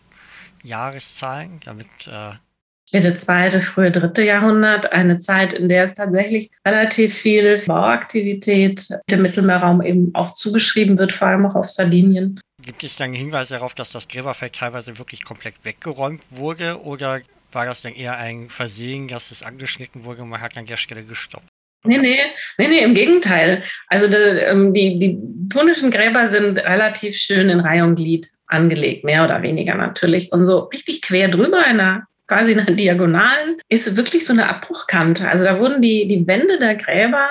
Jahreszahlen, 0.63 1.59
damit 1.63 1.87
äh, 2.07 2.31
späte 2.87 3.13
zweite, 3.15 3.59
frühe 3.59 3.91
dritte 3.91 4.23
Jahrhundert, 4.23 4.91
eine 4.91 5.19
Zeit, 5.19 5.53
in 5.53 5.69
der 5.69 5.83
es 5.83 5.95
tatsächlich 5.95 6.49
relativ 6.65 7.13
viel 7.15 7.61
Bauaktivität 7.65 8.87
dem 9.09 9.21
Mittelmeerraum 9.21 9.81
eben 9.81 10.11
auch 10.13 10.33
zugeschrieben 10.33 10.97
wird, 10.97 11.13
vor 11.13 11.27
allem 11.27 11.45
auch 11.45 11.55
auf 11.55 11.69
Sardinien. 11.69 12.39
Gibt 12.61 12.83
es 12.83 12.95
dann 12.95 13.13
Hinweise 13.13 13.55
darauf, 13.55 13.75
dass 13.75 13.91
das 13.91 14.07
Gräberfeld 14.07 14.53
teilweise 14.53 14.97
wirklich 14.97 15.23
komplett 15.23 15.55
weggeräumt 15.63 16.23
wurde 16.29 16.81
oder 16.81 17.21
war 17.51 17.65
das 17.65 17.81
dann 17.81 17.93
eher 17.93 18.17
ein 18.17 18.49
Versehen, 18.49 19.07
dass 19.07 19.31
es 19.31 19.43
angeschnitten 19.43 20.03
wurde 20.03 20.23
und 20.23 20.29
man 20.29 20.41
hat 20.41 20.57
an 20.57 20.65
der 20.65 20.77
Stelle 20.77 21.03
gestoppt? 21.03 21.47
Nee, 21.83 21.99
nee, 21.99 22.19
nee, 22.57 22.67
nee, 22.67 22.79
im 22.79 22.95
Gegenteil. 22.95 23.63
Also 23.87 24.07
die, 24.07 24.15
ähm, 24.15 24.73
die, 24.73 24.99
die 24.99 25.17
punischen 25.49 25.91
Gräber 25.91 26.27
sind 26.27 26.57
relativ 26.57 27.15
schön 27.15 27.49
in 27.49 27.59
Reihe 27.59 27.83
und 27.83 27.95
Glied 27.95 28.27
angelegt, 28.47 29.03
mehr 29.03 29.23
oder 29.23 29.41
weniger 29.41 29.75
natürlich. 29.75 30.31
Und 30.31 30.45
so 30.45 30.59
richtig 30.59 31.01
quer 31.01 31.29
drüber 31.29 31.65
in 31.65 31.79
einer 31.79 32.07
quasi 32.27 32.53
einer 32.53 32.71
Diagonalen 32.71 33.57
ist 33.69 33.95
wirklich 33.95 34.25
so 34.25 34.33
eine 34.33 34.47
Abbruchkante. 34.49 35.27
Also 35.27 35.45
da 35.45 35.59
wurden 35.59 35.81
die, 35.81 36.07
die 36.07 36.27
Wände 36.27 36.59
der 36.59 36.75
Gräber 36.75 37.27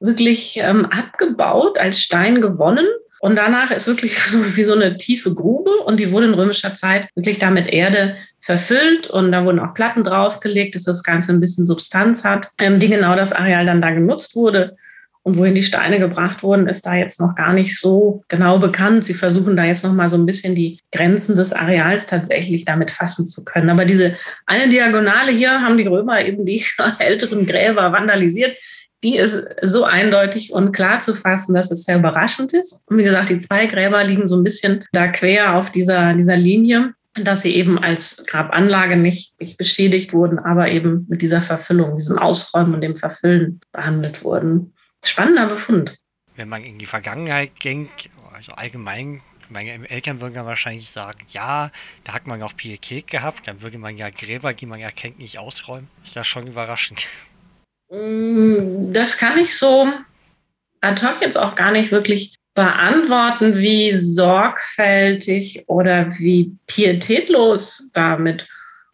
wirklich 0.00 0.58
ähm, 0.60 0.86
abgebaut, 0.86 1.78
als 1.78 2.00
Stein 2.00 2.40
gewonnen. 2.40 2.86
Und 3.20 3.36
danach 3.36 3.70
ist 3.70 3.86
wirklich 3.86 4.18
so 4.26 4.56
wie 4.56 4.64
so 4.64 4.74
eine 4.74 4.98
tiefe 4.98 5.32
Grube 5.32 5.70
und 5.84 5.98
die 5.98 6.10
wurde 6.10 6.26
in 6.26 6.34
römischer 6.34 6.74
Zeit 6.74 7.08
wirklich 7.14 7.38
da 7.38 7.50
mit 7.50 7.68
Erde 7.68 8.16
verfüllt 8.40 9.06
und 9.06 9.30
da 9.30 9.44
wurden 9.44 9.60
auch 9.60 9.74
Platten 9.74 10.02
draufgelegt, 10.02 10.74
dass 10.74 10.84
das 10.84 11.04
Ganze 11.04 11.32
ein 11.32 11.40
bisschen 11.40 11.64
Substanz 11.64 12.24
hat, 12.24 12.48
ähm, 12.60 12.80
wie 12.80 12.88
genau 12.88 13.14
das 13.14 13.32
Areal 13.32 13.64
dann 13.64 13.80
da 13.80 13.90
genutzt 13.90 14.34
wurde. 14.34 14.76
Und 15.24 15.36
wohin 15.38 15.54
die 15.54 15.62
Steine 15.62 16.00
gebracht 16.00 16.42
wurden, 16.42 16.66
ist 16.66 16.84
da 16.84 16.94
jetzt 16.94 17.20
noch 17.20 17.36
gar 17.36 17.52
nicht 17.52 17.78
so 17.78 18.24
genau 18.28 18.58
bekannt. 18.58 19.04
Sie 19.04 19.14
versuchen 19.14 19.56
da 19.56 19.64
jetzt 19.64 19.84
noch 19.84 19.92
mal 19.92 20.08
so 20.08 20.16
ein 20.16 20.26
bisschen 20.26 20.56
die 20.56 20.80
Grenzen 20.90 21.36
des 21.36 21.52
Areals 21.52 22.06
tatsächlich 22.06 22.64
damit 22.64 22.90
fassen 22.90 23.26
zu 23.26 23.44
können. 23.44 23.70
Aber 23.70 23.84
diese 23.84 24.16
eine 24.46 24.68
Diagonale 24.68 25.30
hier 25.30 25.60
haben 25.60 25.78
die 25.78 25.86
Römer 25.86 26.24
eben 26.24 26.44
die 26.44 26.64
älteren 26.98 27.46
Gräber 27.46 27.92
vandalisiert. 27.92 28.58
Die 29.04 29.16
ist 29.16 29.46
so 29.62 29.84
eindeutig 29.84 30.52
und 30.52 30.72
klar 30.72 31.00
zu 31.00 31.14
fassen, 31.14 31.54
dass 31.54 31.70
es 31.70 31.84
sehr 31.84 31.98
überraschend 31.98 32.52
ist. 32.52 32.84
Und 32.88 32.98
wie 32.98 33.04
gesagt, 33.04 33.30
die 33.30 33.38
zwei 33.38 33.66
Gräber 33.66 34.02
liegen 34.02 34.28
so 34.28 34.36
ein 34.36 34.44
bisschen 34.44 34.84
da 34.92 35.08
quer 35.08 35.54
auf 35.54 35.70
dieser, 35.70 36.14
dieser 36.14 36.36
Linie 36.36 36.94
dass 37.14 37.42
sie 37.42 37.54
eben 37.54 37.78
als 37.78 38.24
Grabanlage 38.26 38.96
nicht, 38.96 39.38
nicht 39.38 39.58
beschädigt 39.58 40.12
wurden, 40.14 40.38
aber 40.38 40.70
eben 40.70 41.06
mit 41.08 41.20
dieser 41.20 41.42
Verfüllung, 41.42 41.96
diesem 41.96 42.18
Ausräumen 42.18 42.74
und 42.74 42.80
dem 42.80 42.96
Verfüllen 42.96 43.60
behandelt 43.70 44.24
wurden. 44.24 44.72
Spannender 45.04 45.46
Befund. 45.46 45.96
Wenn 46.36 46.48
man 46.48 46.64
in 46.64 46.78
die 46.78 46.86
Vergangenheit 46.86 47.58
ging, 47.60 47.90
also 48.32 48.52
allgemein, 48.52 49.20
meine 49.48 49.88
Eltern 49.90 50.20
würden 50.20 50.34
ja 50.34 50.46
wahrscheinlich 50.46 50.90
sagen, 50.90 51.20
ja, 51.28 51.70
da 52.04 52.14
hat 52.14 52.26
man 52.26 52.40
noch 52.40 52.56
Pietät 52.56 53.06
gehabt, 53.06 53.46
dann 53.46 53.60
würde 53.60 53.78
man 53.78 53.96
ja 53.96 54.08
Gräber, 54.10 54.54
die 54.54 54.66
man 54.66 54.80
erkennt, 54.80 55.18
nicht 55.18 55.38
ausräumen. 55.38 55.88
Ist 56.04 56.16
das 56.16 56.26
schon 56.26 56.46
überraschend? 56.46 57.06
Mm, 57.90 58.92
das 58.92 59.18
kann 59.18 59.38
ich 59.38 59.58
so 59.58 59.92
ad 60.80 61.06
hoc 61.06 61.20
jetzt 61.20 61.36
auch 61.36 61.54
gar 61.54 61.72
nicht 61.72 61.90
wirklich 61.90 62.36
beantworten, 62.54 63.56
wie 63.58 63.92
sorgfältig 63.92 65.64
oder 65.68 66.18
wie 66.18 66.56
pietätlos 66.66 67.90
damit 67.92 68.46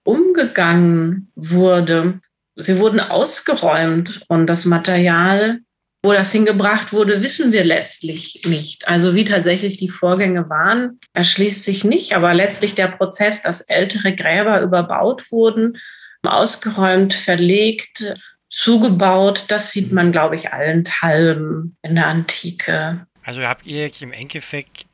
umgegangen 0.04 1.30
wurde. 1.34 2.20
Sie 2.56 2.78
wurden 2.78 3.00
ausgeräumt 3.00 4.24
und 4.28 4.46
das 4.46 4.64
Material 4.64 5.60
wo 6.02 6.12
das 6.12 6.30
hingebracht 6.30 6.92
wurde, 6.92 7.22
wissen 7.22 7.50
wir 7.52 7.64
letztlich 7.64 8.42
nicht. 8.46 8.86
Also 8.86 9.14
wie 9.14 9.24
tatsächlich 9.24 9.78
die 9.78 9.88
Vorgänge 9.88 10.48
waren, 10.48 11.00
erschließt 11.12 11.64
sich 11.64 11.84
nicht. 11.84 12.14
Aber 12.14 12.34
letztlich 12.34 12.74
der 12.74 12.88
Prozess, 12.88 13.42
dass 13.42 13.62
ältere 13.62 14.14
Gräber 14.14 14.60
überbaut 14.60 15.30
wurden, 15.32 15.78
ausgeräumt, 16.22 17.14
verlegt, 17.14 18.16
zugebaut, 18.50 19.44
das 19.48 19.72
sieht 19.72 19.92
man, 19.92 20.12
glaube 20.12 20.36
ich, 20.36 20.52
allenthalben 20.52 21.76
in 21.82 21.96
der 21.96 22.06
Antike. 22.06 23.06
Also 23.24 23.42
habt 23.42 23.66
ihr 23.66 23.82
jetzt 23.82 24.02
im 24.02 24.12
Endeffekt 24.12 24.86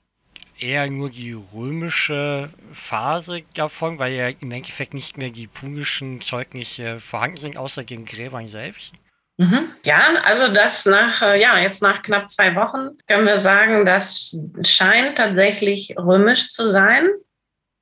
eher 0.58 0.88
nur 0.90 1.10
die 1.10 1.32
römische 1.32 2.50
Phase 2.72 3.42
davon, 3.54 3.98
weil 3.98 4.12
ja 4.14 4.28
im 4.28 4.50
Endeffekt 4.50 4.94
nicht 4.94 5.18
mehr 5.18 5.30
die 5.30 5.46
punischen 5.46 6.20
Zeugnisse 6.20 7.00
vorhanden 7.00 7.36
sind, 7.36 7.56
außer 7.56 7.84
den 7.84 8.04
Gräbern 8.04 8.48
selbst? 8.48 8.94
Mhm. 9.36 9.68
Ja, 9.82 10.14
also 10.24 10.48
das 10.48 10.86
nach, 10.86 11.22
äh, 11.22 11.40
ja, 11.40 11.58
jetzt 11.58 11.82
nach 11.82 12.02
knapp 12.02 12.28
zwei 12.28 12.54
Wochen 12.54 12.90
können 13.08 13.26
wir 13.26 13.38
sagen, 13.38 13.84
das 13.84 14.36
scheint 14.64 15.18
tatsächlich 15.18 15.94
römisch 15.98 16.50
zu 16.50 16.68
sein. 16.68 17.08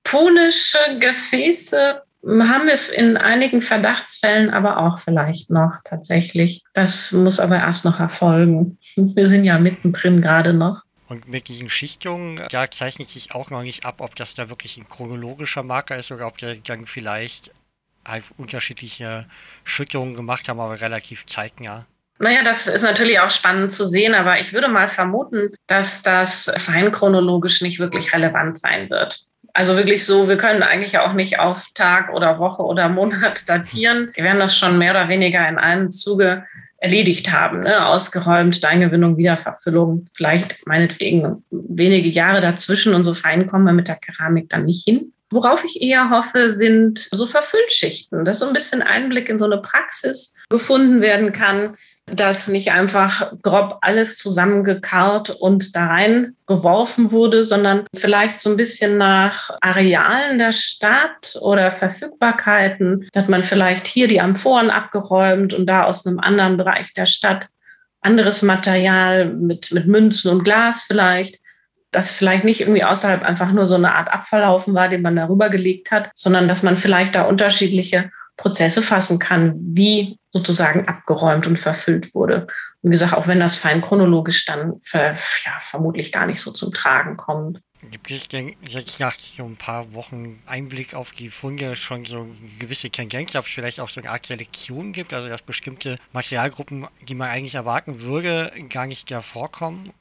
Punische 0.02 0.78
Gefäße 0.98 2.02
haben 2.24 2.66
wir 2.66 2.96
in 2.96 3.16
einigen 3.16 3.62
Verdachtsfällen 3.62 4.50
aber 4.50 4.78
auch 4.78 5.00
vielleicht 5.00 5.50
noch 5.50 5.72
tatsächlich. 5.84 6.62
Das 6.72 7.12
muss 7.12 7.40
aber 7.40 7.56
erst 7.56 7.84
noch 7.84 7.98
erfolgen. 7.98 8.78
Wir 8.96 9.26
sind 9.26 9.44
ja 9.44 9.58
mittendrin 9.58 10.22
gerade 10.22 10.52
noch. 10.52 10.82
Und 11.08 11.28
mit 11.28 11.48
diesen 11.48 11.68
Schichtungen, 11.68 12.40
da 12.50 12.70
zeichnet 12.70 13.10
sich 13.10 13.34
auch 13.34 13.50
noch 13.50 13.62
nicht 13.62 13.84
ab, 13.84 13.96
ob 13.98 14.14
das 14.14 14.34
da 14.34 14.48
wirklich 14.48 14.78
ein 14.78 14.88
chronologischer 14.88 15.62
Marker 15.62 15.98
ist 15.98 16.10
oder 16.10 16.26
ob 16.26 16.38
der 16.38 16.56
dann 16.56 16.86
vielleicht 16.86 17.50
unterschiedliche 18.36 19.26
Schüttungen 19.64 20.14
gemacht 20.14 20.48
haben, 20.48 20.60
aber 20.60 20.80
relativ 20.80 21.26
zeitnah. 21.26 21.86
Naja, 22.18 22.42
das 22.44 22.68
ist 22.68 22.82
natürlich 22.82 23.18
auch 23.18 23.30
spannend 23.30 23.72
zu 23.72 23.84
sehen, 23.84 24.14
aber 24.14 24.38
ich 24.38 24.52
würde 24.52 24.68
mal 24.68 24.88
vermuten, 24.88 25.54
dass 25.66 26.02
das 26.02 26.52
feinchronologisch 26.56 27.62
nicht 27.62 27.80
wirklich 27.80 28.12
relevant 28.12 28.58
sein 28.58 28.90
wird. 28.90 29.22
Also 29.54 29.76
wirklich 29.76 30.06
so, 30.06 30.28
wir 30.28 30.36
können 30.36 30.62
eigentlich 30.62 30.98
auch 30.98 31.12
nicht 31.12 31.40
auf 31.40 31.66
Tag 31.74 32.12
oder 32.12 32.38
Woche 32.38 32.62
oder 32.62 32.88
Monat 32.88 33.42
datieren. 33.48 34.12
Wir 34.14 34.24
werden 34.24 34.38
das 34.38 34.56
schon 34.56 34.78
mehr 34.78 34.92
oder 34.92 35.08
weniger 35.08 35.46
in 35.48 35.58
einem 35.58 35.90
Zuge 35.90 36.44
erledigt 36.78 37.30
haben, 37.30 37.60
ne? 37.60 37.86
ausgeräumt, 37.86 38.56
Steingewinnung, 38.56 39.16
Wiederverfüllung, 39.16 40.04
vielleicht 40.14 40.66
meinetwegen 40.66 41.44
wenige 41.50 42.08
Jahre 42.08 42.40
dazwischen 42.40 42.92
und 42.92 43.04
so 43.04 43.14
fein 43.14 43.46
kommen 43.46 43.64
wir 43.64 43.72
mit 43.72 43.86
der 43.86 43.96
Keramik 43.96 44.48
dann 44.48 44.64
nicht 44.64 44.84
hin. 44.84 45.12
Worauf 45.32 45.64
ich 45.64 45.80
eher 45.80 46.10
hoffe, 46.10 46.50
sind 46.50 47.08
so 47.10 47.26
Verfüllschichten, 47.26 48.24
dass 48.24 48.38
so 48.40 48.46
ein 48.46 48.52
bisschen 48.52 48.82
Einblick 48.82 49.28
in 49.28 49.38
so 49.38 49.46
eine 49.46 49.58
Praxis 49.58 50.36
gefunden 50.50 51.00
werden 51.00 51.32
kann, 51.32 51.76
dass 52.06 52.48
nicht 52.48 52.72
einfach 52.72 53.32
grob 53.42 53.78
alles 53.80 54.18
zusammengekarrt 54.18 55.30
und 55.30 55.74
da 55.76 55.86
rein 55.86 56.36
geworfen 56.46 57.12
wurde, 57.12 57.44
sondern 57.44 57.86
vielleicht 57.96 58.40
so 58.40 58.50
ein 58.50 58.56
bisschen 58.56 58.98
nach 58.98 59.50
Arealen 59.60 60.38
der 60.38 60.52
Stadt 60.52 61.38
oder 61.40 61.70
Verfügbarkeiten, 61.70 63.08
dass 63.12 63.28
man 63.28 63.44
vielleicht 63.44 63.86
hier 63.86 64.08
die 64.08 64.20
Amphoren 64.20 64.68
abgeräumt 64.68 65.54
und 65.54 65.66
da 65.66 65.84
aus 65.84 66.06
einem 66.06 66.18
anderen 66.18 66.56
Bereich 66.56 66.92
der 66.92 67.06
Stadt 67.06 67.48
anderes 68.00 68.42
Material 68.42 69.32
mit, 69.32 69.70
mit 69.70 69.86
Münzen 69.86 70.30
und 70.30 70.42
Glas 70.42 70.84
vielleicht 70.84 71.41
dass 71.92 72.10
vielleicht 72.10 72.44
nicht 72.44 72.60
irgendwie 72.60 72.84
außerhalb 72.84 73.22
einfach 73.22 73.52
nur 73.52 73.66
so 73.66 73.76
eine 73.76 73.94
Art 73.94 74.12
Abfalllaufen 74.12 74.74
war, 74.74 74.88
den 74.88 75.02
man 75.02 75.14
darüber 75.14 75.50
gelegt 75.50 75.90
hat, 75.90 76.10
sondern 76.14 76.48
dass 76.48 76.62
man 76.62 76.78
vielleicht 76.78 77.14
da 77.14 77.24
unterschiedliche 77.24 78.10
Prozesse 78.36 78.82
fassen 78.82 79.18
kann, 79.18 79.54
wie 79.58 80.18
sozusagen 80.30 80.88
abgeräumt 80.88 81.46
und 81.46 81.60
verfüllt 81.60 82.14
wurde. 82.14 82.46
Und 82.80 82.90
wie 82.90 82.94
gesagt, 82.94 83.12
auch 83.12 83.26
wenn 83.26 83.40
das 83.40 83.56
fein 83.56 83.82
chronologisch 83.82 84.46
dann 84.46 84.80
für, 84.82 85.16
ja, 85.44 85.60
vermutlich 85.70 86.10
gar 86.10 86.26
nicht 86.26 86.40
so 86.40 86.50
zum 86.50 86.72
Tragen 86.72 87.16
kommt. 87.16 87.60
Gibt 87.90 88.10
es 88.10 88.28
denn 88.28 88.54
jetzt 88.62 89.00
nach 89.00 89.14
so 89.18 89.44
ein 89.44 89.56
paar 89.56 89.92
Wochen 89.92 90.40
Einblick 90.46 90.94
auf 90.94 91.10
die 91.10 91.30
Funde 91.30 91.74
schon 91.76 92.04
so 92.04 92.28
gewisse 92.58 92.90
Tendenz, 92.90 93.34
ob 93.34 93.46
es 93.46 93.52
vielleicht 93.52 93.80
auch 93.80 93.90
so 93.90 94.00
eine 94.00 94.10
Art 94.10 94.24
Selektion 94.24 94.92
gibt, 94.92 95.12
also 95.12 95.28
dass 95.28 95.42
bestimmte 95.42 95.98
Materialgruppen, 96.12 96.86
die 97.06 97.14
man 97.16 97.28
eigentlich 97.28 97.56
erwarten 97.56 98.00
würde, 98.00 98.52
gar 98.68 98.86
nicht 98.86 99.10
da 99.10 99.20
vorkommen? 99.20 99.92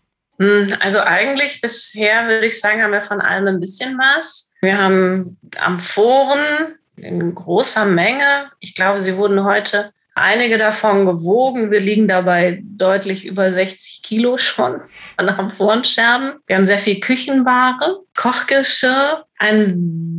Hm, 0.41 0.75
also 0.79 0.99
eigentlich 0.99 1.61
bisher 1.61 2.27
würde 2.27 2.47
ich 2.47 2.59
sagen, 2.59 2.81
haben 2.81 2.93
wir 2.93 3.03
von 3.03 3.21
allem 3.21 3.45
ein 3.45 3.59
bisschen 3.59 3.95
was. 3.99 4.51
Wir 4.61 4.75
haben 4.75 5.37
Amphoren 5.55 6.79
in 6.95 7.35
großer 7.35 7.85
Menge. 7.85 8.49
Ich 8.59 8.73
glaube, 8.73 9.01
sie 9.01 9.17
wurden 9.17 9.43
heute 9.43 9.93
einige 10.15 10.57
davon 10.57 11.05
gewogen. 11.05 11.69
Wir 11.69 11.79
liegen 11.79 12.07
dabei 12.07 12.59
deutlich 12.63 13.27
über 13.27 13.53
60 13.53 14.01
Kilo 14.01 14.39
schon 14.39 14.81
an 15.17 15.29
Amphorenscherben. 15.29 16.39
Wir 16.47 16.55
haben 16.55 16.65
sehr 16.65 16.79
viel 16.79 16.99
Küchenware, 16.99 17.99
Kochgeschirr, 18.17 19.25
ein 19.37 19.75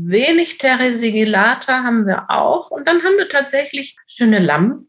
wenig 0.06 0.58
Teresigilater 0.58 1.82
haben 1.82 2.06
wir 2.06 2.30
auch. 2.30 2.70
Und 2.70 2.86
dann 2.86 3.02
haben 3.02 3.16
wir 3.16 3.28
tatsächlich 3.28 3.96
schöne 4.06 4.38
Lampen. 4.38 4.86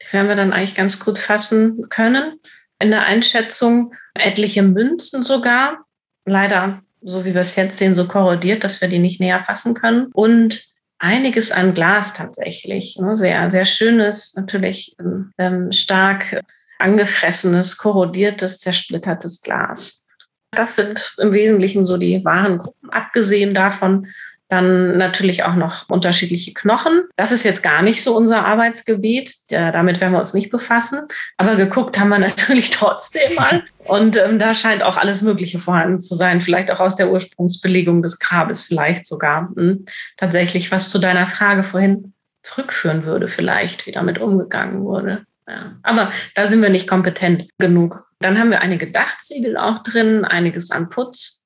Die 0.00 0.12
werden 0.12 0.28
wir 0.28 0.36
dann 0.36 0.52
eigentlich 0.52 0.76
ganz 0.76 1.00
gut 1.00 1.18
fassen 1.18 1.88
können 1.88 2.38
in 2.84 2.90
der 2.90 3.06
Einschätzung 3.06 3.94
etliche 4.14 4.62
Münzen 4.62 5.22
sogar. 5.22 5.84
Leider, 6.26 6.82
so 7.00 7.24
wie 7.24 7.34
wir 7.34 7.40
es 7.40 7.56
jetzt 7.56 7.78
sehen, 7.78 7.94
so 7.94 8.06
korrodiert, 8.06 8.62
dass 8.62 8.80
wir 8.80 8.88
die 8.88 8.98
nicht 8.98 9.20
näher 9.20 9.42
fassen 9.44 9.74
können. 9.74 10.10
Und 10.12 10.62
einiges 10.98 11.50
an 11.50 11.74
Glas 11.74 12.12
tatsächlich. 12.12 12.96
Ne? 13.00 13.16
Sehr, 13.16 13.48
sehr 13.48 13.64
schönes, 13.64 14.34
natürlich 14.36 14.94
ähm, 15.38 15.72
stark 15.72 16.42
angefressenes, 16.78 17.78
korrodiertes, 17.78 18.58
zersplittertes 18.58 19.40
Glas. 19.40 20.06
Das 20.50 20.76
sind 20.76 21.14
im 21.18 21.32
Wesentlichen 21.32 21.86
so 21.86 21.96
die 21.96 22.24
wahren 22.24 22.58
Gruppen. 22.58 22.90
Abgesehen 22.90 23.54
davon 23.54 24.08
dann 24.54 24.96
natürlich 24.96 25.42
auch 25.42 25.54
noch 25.54 25.88
unterschiedliche 25.88 26.54
Knochen. 26.54 27.02
Das 27.16 27.32
ist 27.32 27.42
jetzt 27.42 27.62
gar 27.62 27.82
nicht 27.82 28.02
so 28.02 28.16
unser 28.16 28.46
Arbeitsgebiet. 28.46 29.34
Damit 29.50 30.00
werden 30.00 30.12
wir 30.12 30.20
uns 30.20 30.34
nicht 30.34 30.50
befassen. 30.50 31.00
Aber 31.36 31.56
geguckt 31.56 31.98
haben 31.98 32.10
wir 32.10 32.18
natürlich 32.20 32.70
trotzdem 32.70 33.34
mal. 33.34 33.64
Und 33.84 34.16
ähm, 34.16 34.38
da 34.38 34.54
scheint 34.54 34.82
auch 34.82 34.96
alles 34.96 35.22
Mögliche 35.22 35.58
vorhanden 35.58 36.00
zu 36.00 36.14
sein. 36.14 36.40
Vielleicht 36.40 36.70
auch 36.70 36.80
aus 36.80 36.96
der 36.96 37.10
Ursprungsbelegung 37.10 38.02
des 38.02 38.18
Grabes, 38.18 38.62
vielleicht 38.62 39.06
sogar. 39.06 39.50
Hm. 39.56 39.86
Tatsächlich, 40.16 40.70
was 40.70 40.90
zu 40.90 40.98
deiner 40.98 41.26
Frage 41.26 41.64
vorhin 41.64 42.14
zurückführen 42.42 43.04
würde, 43.04 43.28
vielleicht, 43.28 43.86
wie 43.86 43.92
damit 43.92 44.18
umgegangen 44.18 44.84
wurde. 44.84 45.26
Ja. 45.48 45.76
Aber 45.82 46.10
da 46.34 46.46
sind 46.46 46.62
wir 46.62 46.70
nicht 46.70 46.88
kompetent 46.88 47.48
genug. 47.58 48.06
Dann 48.20 48.38
haben 48.38 48.50
wir 48.50 48.60
einige 48.60 48.90
Dachziegel 48.90 49.56
auch 49.56 49.82
drin, 49.82 50.24
einiges 50.24 50.70
an 50.70 50.88
Putz 50.88 51.42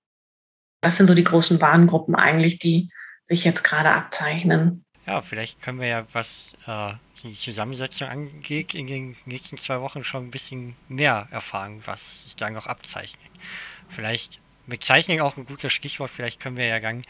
Das 0.81 0.97
sind 0.97 1.07
so 1.07 1.15
die 1.15 1.25
großen 1.25 1.61
Warngruppen 1.61 2.15
eigentlich, 2.15 2.59
die 2.59 2.91
sich 3.29 3.45
jetzt 3.45 3.63
gerade 3.63 3.91
abzeichnen. 3.91 4.85
Ja, 5.07 5.23
vielleicht 5.23 5.63
können 5.63 5.81
wir 5.81 5.87
ja, 5.87 6.07
was 6.13 6.55
äh, 6.67 6.93
die 7.23 7.33
Zusammensetzung 7.33 8.09
angeht, 8.09 8.75
in 8.75 8.87
den 8.87 9.17
nächsten 9.25 9.57
zwei 9.57 9.81
Wochen 9.81 10.05
schon 10.05 10.27
ein 10.27 10.31
bisschen 10.31 10.77
mehr 10.89 11.29
erfahren, 11.31 11.81
was 11.87 12.25
sich 12.25 12.37
dann 12.37 12.53
noch 12.53 12.67
abzeichnet. 12.67 13.31
Vielleicht 13.89 14.41
mit 14.67 14.85
Zeichnen 14.85 15.21
auch 15.21 15.37
ein 15.37 15.47
gutes 15.47 15.73
Stichwort, 15.73 16.11
vielleicht 16.11 16.41
können 16.41 16.59
wir 16.59 16.67
ja 16.67 16.81
dann 16.81 17.05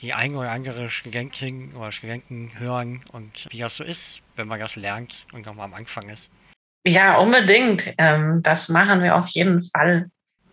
die 0.00 0.14
ein 0.14 0.34
oder 0.34 0.50
andere 0.50 0.88
Studentin 0.88 1.74
oder 1.74 1.92
Studenten 1.92 2.58
hören 2.58 3.02
und 3.12 3.46
wie 3.50 3.58
das 3.58 3.76
so 3.76 3.84
ist, 3.84 4.22
wenn 4.36 4.48
man 4.48 4.58
das 4.58 4.76
lernt 4.76 5.26
und 5.34 5.44
nochmal 5.44 5.66
am 5.66 5.74
Anfang 5.74 6.08
ist. 6.08 6.30
Ja, 6.86 7.18
unbedingt. 7.18 7.92
Ähm, 7.98 8.42
das 8.42 8.70
machen 8.70 9.02
wir 9.02 9.14
auf 9.14 9.28
jeden 9.28 9.62
Fall. 9.62 10.10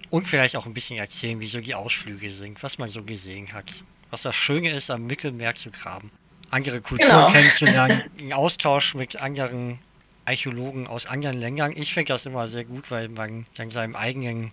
Und 0.09 0.27
vielleicht 0.27 0.57
auch 0.57 0.65
ein 0.65 0.73
bisschen 0.73 0.99
erzählen, 0.99 1.39
wie 1.39 1.47
so 1.47 1.61
die 1.61 1.75
Ausflüge 1.75 2.33
sind, 2.33 2.61
was 2.61 2.77
man 2.77 2.89
so 2.89 3.03
gesehen 3.03 3.53
hat. 3.53 3.83
Was 4.09 4.21
das 4.21 4.35
Schöne 4.35 4.71
ist, 4.71 4.89
am 4.89 5.05
Mittelmeer 5.05 5.55
zu 5.55 5.71
graben 5.71 6.11
andere 6.51 6.81
Kulturen 6.81 7.09
genau. 7.09 7.27
kennenzulernen, 7.31 8.03
einen 8.19 8.33
Austausch 8.33 8.95
mit 8.95 9.21
anderen 9.21 9.79
Archäologen 10.25 10.87
aus 10.87 11.05
anderen 11.05 11.37
Ländern. 11.37 11.73
Ich 11.75 11.93
finde 11.93 12.13
das 12.13 12.25
immer 12.25 12.47
sehr 12.47 12.65
gut, 12.65 12.91
weil 12.91 13.09
man 13.09 13.45
dann 13.55 13.71
seinem 13.71 13.95
eigenen 13.95 14.51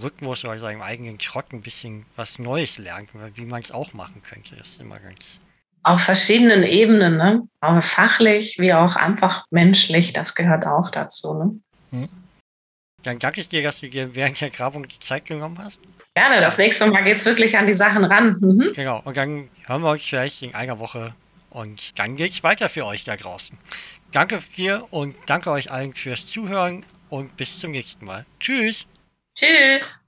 Rhythmus 0.00 0.44
oder 0.44 0.58
seinem 0.58 0.82
eigenen 0.82 1.18
Trott 1.18 1.52
ein 1.52 1.60
bisschen 1.60 2.06
was 2.16 2.38
Neues 2.38 2.78
lernt, 2.78 3.10
wie 3.34 3.44
man 3.44 3.62
es 3.62 3.70
auch 3.70 3.92
machen 3.92 4.22
könnte. 4.22 4.56
Das 4.56 4.68
ist 4.68 4.80
immer 4.80 4.98
ganz. 4.98 5.40
Auf 5.82 6.00
verschiedenen 6.00 6.62
Ebenen, 6.62 7.18
ne? 7.18 7.46
Auch 7.60 7.82
fachlich 7.84 8.58
wie 8.58 8.72
auch 8.72 8.96
einfach 8.96 9.44
menschlich, 9.50 10.14
das 10.14 10.34
gehört 10.34 10.66
auch 10.66 10.90
dazu. 10.90 11.34
Ne? 11.34 11.60
Hm. 11.90 12.08
Dann 13.04 13.18
danke 13.18 13.40
ich 13.40 13.48
dir, 13.48 13.62
dass 13.62 13.80
du 13.80 13.88
dir 13.88 14.14
während 14.14 14.40
der 14.40 14.50
Grabung 14.50 14.88
die 14.88 14.98
Zeit 14.98 15.26
genommen 15.26 15.58
hast. 15.58 15.80
Gerne, 16.14 16.40
das 16.40 16.58
nächste 16.58 16.86
Mal 16.86 17.04
geht 17.04 17.18
es 17.18 17.24
wirklich 17.24 17.56
an 17.56 17.66
die 17.66 17.74
Sachen 17.74 18.04
ran. 18.04 18.36
Mhm. 18.40 18.72
Genau, 18.74 19.00
und 19.04 19.16
dann 19.16 19.48
hören 19.66 19.82
wir 19.82 19.90
euch 19.90 20.08
vielleicht 20.08 20.42
in 20.42 20.54
einer 20.54 20.78
Woche 20.78 21.14
und 21.50 21.98
dann 21.98 22.16
geht 22.16 22.32
es 22.32 22.42
weiter 22.42 22.68
für 22.68 22.86
euch 22.86 23.04
da 23.04 23.16
draußen. 23.16 23.56
Danke 24.12 24.40
dir 24.56 24.86
und 24.90 25.14
danke 25.26 25.50
euch 25.50 25.70
allen 25.70 25.94
fürs 25.94 26.26
Zuhören 26.26 26.84
und 27.10 27.36
bis 27.36 27.58
zum 27.58 27.72
nächsten 27.72 28.04
Mal. 28.04 28.26
Tschüss. 28.40 28.86
Tschüss. 29.34 30.03